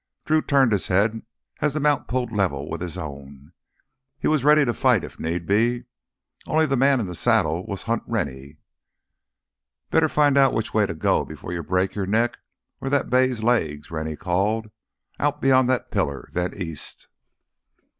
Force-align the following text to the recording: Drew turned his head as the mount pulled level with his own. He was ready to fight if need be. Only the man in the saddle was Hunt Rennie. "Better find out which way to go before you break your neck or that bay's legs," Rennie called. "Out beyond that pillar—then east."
Drew 0.25 0.41
turned 0.41 0.71
his 0.71 0.87
head 0.87 1.21
as 1.59 1.73
the 1.75 1.79
mount 1.79 2.07
pulled 2.07 2.31
level 2.31 2.67
with 2.67 2.81
his 2.81 2.97
own. 2.97 3.53
He 4.17 4.27
was 4.27 4.43
ready 4.43 4.65
to 4.65 4.73
fight 4.73 5.03
if 5.03 5.19
need 5.19 5.45
be. 5.45 5.83
Only 6.47 6.65
the 6.65 6.75
man 6.75 6.99
in 6.99 7.05
the 7.05 7.13
saddle 7.13 7.67
was 7.67 7.83
Hunt 7.83 8.01
Rennie. 8.07 8.57
"Better 9.91 10.09
find 10.09 10.39
out 10.39 10.55
which 10.55 10.73
way 10.73 10.87
to 10.87 10.95
go 10.95 11.23
before 11.23 11.53
you 11.53 11.61
break 11.61 11.93
your 11.93 12.07
neck 12.07 12.39
or 12.81 12.89
that 12.89 13.11
bay's 13.11 13.43
legs," 13.43 13.91
Rennie 13.91 14.15
called. 14.15 14.71
"Out 15.19 15.39
beyond 15.39 15.69
that 15.69 15.91
pillar—then 15.91 16.55
east." 16.55 17.07